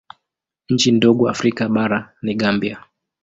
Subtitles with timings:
[0.69, 2.83] Nchi ndogo Afrika bara ni Gambia.